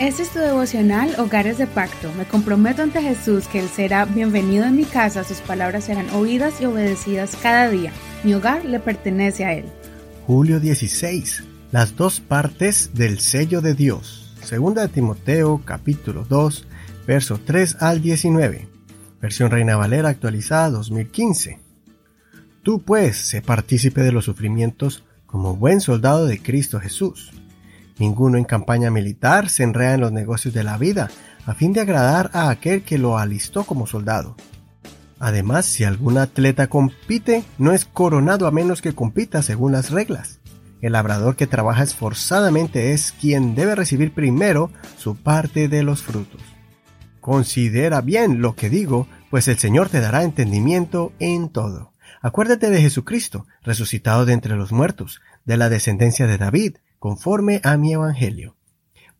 [0.00, 2.12] Este es tu devocional Hogares de Pacto.
[2.18, 6.60] Me comprometo ante Jesús que Él será bienvenido en mi casa, sus palabras serán oídas
[6.60, 7.92] y obedecidas cada día.
[8.24, 9.66] Mi hogar le pertenece a Él.
[10.26, 11.44] Julio 16.
[11.70, 14.34] Las dos partes del sello de Dios.
[14.42, 16.66] Segunda de Timoteo capítulo 2,
[17.06, 18.66] verso 3 al 19.
[19.22, 21.60] Versión Reina Valera actualizada 2015.
[22.64, 27.30] Tú pues, sé partícipe de los sufrimientos como buen soldado de Cristo Jesús
[27.98, 31.10] Ninguno en campaña militar se enreda en los negocios de la vida,
[31.46, 34.36] a fin de agradar a aquel que lo alistó como soldado.
[35.20, 40.40] Además, si algún atleta compite, no es coronado a menos que compita según las reglas.
[40.80, 46.42] El labrador que trabaja esforzadamente es quien debe recibir primero su parte de los frutos.
[47.20, 51.92] Considera bien lo que digo, pues el Señor te dará entendimiento en todo.
[52.20, 57.76] Acuérdate de Jesucristo, resucitado de entre los muertos, de la descendencia de David, conforme a
[57.76, 58.56] mi evangelio.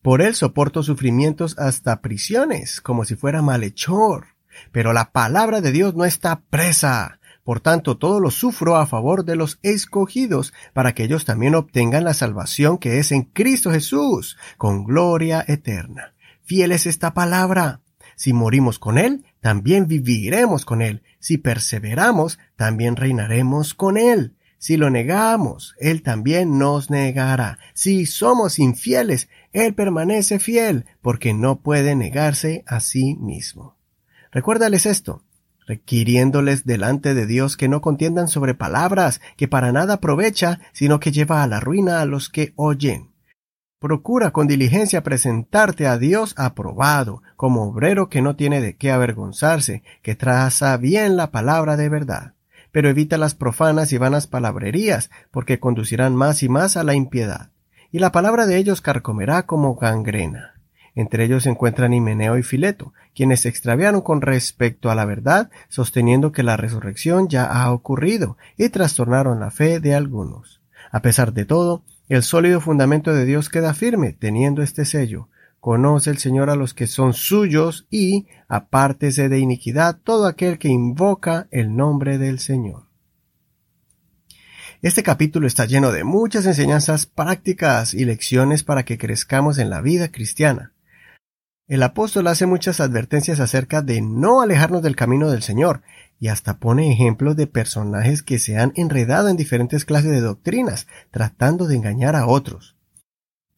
[0.00, 4.28] Por él soporto sufrimientos hasta prisiones, como si fuera malhechor.
[4.72, 7.20] Pero la palabra de Dios no está presa.
[7.42, 12.04] Por tanto, todo lo sufro a favor de los escogidos, para que ellos también obtengan
[12.04, 16.14] la salvación que es en Cristo Jesús, con gloria eterna.
[16.42, 17.82] Fiel es esta palabra.
[18.16, 21.02] Si morimos con Él, también viviremos con Él.
[21.18, 24.36] Si perseveramos, también reinaremos con Él.
[24.58, 27.58] Si lo negamos, Él también nos negará.
[27.74, 33.76] Si somos infieles, Él permanece fiel, porque no puede negarse a sí mismo.
[34.32, 35.22] Recuérdales esto,
[35.66, 41.12] requiriéndoles delante de Dios que no contiendan sobre palabras que para nada aprovecha, sino que
[41.12, 43.12] lleva a la ruina a los que oyen.
[43.78, 49.82] Procura con diligencia presentarte a Dios aprobado, como obrero que no tiene de qué avergonzarse,
[50.02, 52.33] que traza bien la palabra de verdad
[52.74, 57.50] pero evita las profanas y vanas palabrerías, porque conducirán más y más a la impiedad.
[57.92, 60.54] Y la palabra de ellos carcomerá como gangrena.
[60.96, 65.52] Entre ellos se encuentran Himeneo y Fileto, quienes se extraviaron con respecto a la verdad,
[65.68, 70.60] sosteniendo que la resurrección ya ha ocurrido, y trastornaron la fe de algunos.
[70.90, 75.28] A pesar de todo, el sólido fundamento de Dios queda firme, teniendo este sello,
[75.64, 80.68] Conoce el Señor a los que son suyos y apártese de iniquidad todo aquel que
[80.68, 82.90] invoca el nombre del Señor.
[84.82, 89.80] Este capítulo está lleno de muchas enseñanzas prácticas y lecciones para que crezcamos en la
[89.80, 90.74] vida cristiana.
[91.66, 95.80] El apóstol hace muchas advertencias acerca de no alejarnos del camino del Señor,
[96.20, 100.88] y hasta pone ejemplos de personajes que se han enredado en diferentes clases de doctrinas,
[101.10, 102.73] tratando de engañar a otros.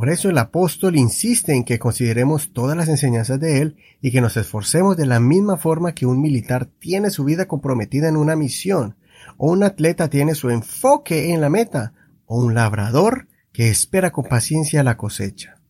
[0.00, 4.22] Por eso el apóstol insiste en que consideremos todas las enseñanzas de él y que
[4.22, 8.34] nos esforcemos de la misma forma que un militar tiene su vida comprometida en una
[8.34, 8.96] misión,
[9.36, 11.92] o un atleta tiene su enfoque en la meta,
[12.24, 15.60] o un labrador que espera con paciencia la cosecha.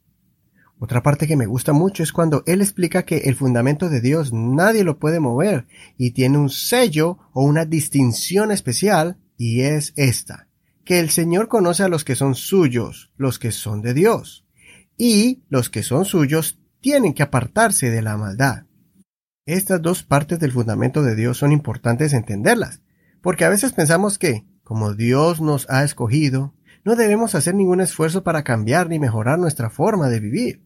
[0.79, 4.33] Otra parte que me gusta mucho es cuando él explica que el fundamento de Dios
[4.33, 5.67] nadie lo puede mover
[5.99, 10.50] y tiene un sello o una distinción especial y es esta
[10.91, 14.45] que el Señor conoce a los que son suyos, los que son de Dios,
[14.97, 18.65] y los que son suyos tienen que apartarse de la maldad.
[19.47, 22.83] Estas dos partes del fundamento de Dios son importantes entenderlas,
[23.23, 28.25] porque a veces pensamos que, como Dios nos ha escogido, no debemos hacer ningún esfuerzo
[28.25, 30.65] para cambiar ni mejorar nuestra forma de vivir.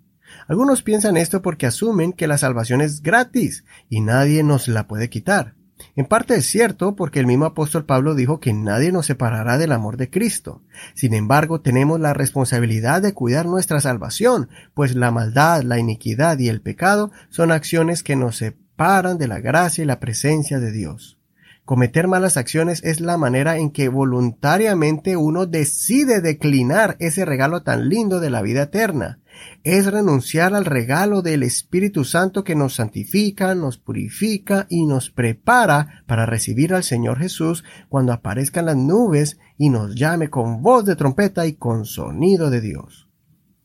[0.49, 5.11] Algunos piensan esto porque asumen que la salvación es gratis y nadie nos la puede
[5.11, 5.55] quitar.
[5.97, 9.73] En parte es cierto porque el mismo apóstol Pablo dijo que nadie nos separará del
[9.73, 10.63] amor de Cristo.
[10.95, 16.49] Sin embargo, tenemos la responsabilidad de cuidar nuestra salvación, pues la maldad, la iniquidad y
[16.49, 21.19] el pecado son acciones que nos separan de la gracia y la presencia de Dios.
[21.65, 27.89] Cometer malas acciones es la manera en que voluntariamente uno decide declinar ese regalo tan
[27.89, 29.21] lindo de la vida eterna.
[29.63, 36.05] Es renunciar al regalo del Espíritu Santo que nos santifica, nos purifica y nos prepara
[36.07, 40.97] para recibir al Señor Jesús cuando aparezcan las nubes y nos llame con voz de
[40.97, 43.09] trompeta y con sonido de Dios.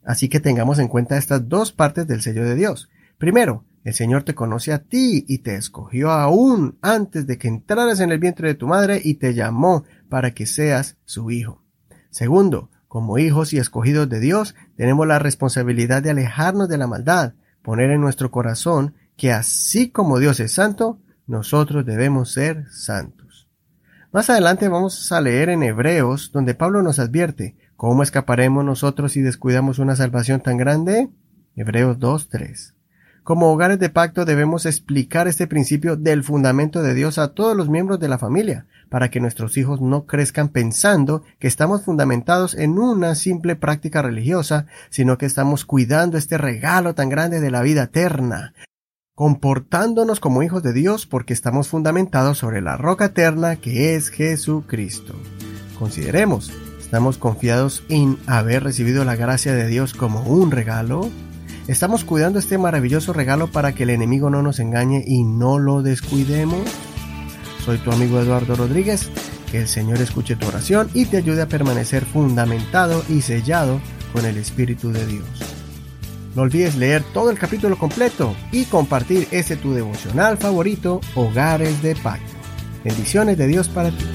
[0.06, 2.90] Así que tengamos en cuenta estas dos partes del sello de Dios.
[3.18, 8.00] Primero, el Señor te conoce a ti y te escogió aún antes de que entraras
[8.00, 11.64] en el vientre de tu madre y te llamó para que seas su hijo.
[12.10, 17.34] Segundo, como hijos y escogidos de Dios, tenemos la responsabilidad de alejarnos de la maldad,
[17.62, 23.48] poner en nuestro corazón que así como Dios es santo, nosotros debemos ser santos.
[24.12, 29.22] Más adelante vamos a leer en Hebreos, donde Pablo nos advierte, ¿cómo escaparemos nosotros si
[29.22, 31.10] descuidamos una salvación tan grande?
[31.56, 32.79] Hebreos 2.3.
[33.24, 37.70] Como hogares de pacto debemos explicar este principio del fundamento de Dios a todos los
[37.70, 42.80] miembros de la familia, para que nuestros hijos no crezcan pensando que estamos fundamentados en
[42.80, 47.84] una simple práctica religiosa, sino que estamos cuidando este regalo tan grande de la vida
[47.84, 48.54] eterna,
[49.16, 55.14] comportándonos como hijos de Dios porque estamos fundamentados sobre la roca eterna que es Jesucristo.
[55.78, 61.10] Consideremos, ¿estamos confiados en haber recibido la gracia de Dios como un regalo?
[61.70, 65.84] ¿Estamos cuidando este maravilloso regalo para que el enemigo no nos engañe y no lo
[65.84, 66.68] descuidemos?
[67.64, 69.12] Soy tu amigo Eduardo Rodríguez.
[69.52, 73.80] Que el Señor escuche tu oración y te ayude a permanecer fundamentado y sellado
[74.14, 75.28] con el Espíritu de Dios.
[76.34, 81.96] No olvides leer todo el capítulo completo y compartir este tu devocional favorito, Hogares de
[81.96, 82.34] Pacto.
[82.84, 84.06] Bendiciones de Dios para ti.